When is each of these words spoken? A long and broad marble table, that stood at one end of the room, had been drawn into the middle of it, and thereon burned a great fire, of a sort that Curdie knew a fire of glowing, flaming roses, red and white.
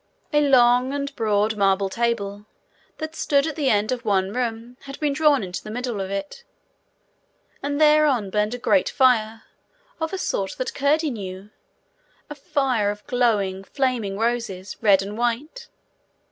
A 0.33 0.41
long 0.41 0.93
and 0.95 1.15
broad 1.15 1.55
marble 1.55 1.87
table, 1.87 2.47
that 2.97 3.15
stood 3.15 3.45
at 3.45 3.55
one 3.59 3.67
end 3.67 3.91
of 3.91 4.01
the 4.01 4.31
room, 4.33 4.77
had 4.85 4.99
been 4.99 5.13
drawn 5.13 5.43
into 5.43 5.63
the 5.63 5.69
middle 5.69 6.01
of 6.01 6.09
it, 6.09 6.43
and 7.61 7.79
thereon 7.79 8.31
burned 8.31 8.55
a 8.55 8.57
great 8.57 8.89
fire, 8.89 9.43
of 9.99 10.11
a 10.11 10.17
sort 10.17 10.55
that 10.57 10.73
Curdie 10.73 11.11
knew 11.11 11.51
a 12.31 12.33
fire 12.33 12.89
of 12.89 13.05
glowing, 13.05 13.63
flaming 13.63 14.17
roses, 14.17 14.75
red 14.81 15.03
and 15.03 15.19
white. 15.19 15.67